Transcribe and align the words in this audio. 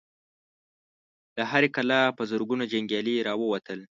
له 1.37 1.43
هرې 1.51 1.69
کلا 1.75 2.01
په 2.17 2.23
زرګونو 2.31 2.63
جنګيالي 2.71 3.15
را 3.27 3.33
ووتل. 3.37 3.79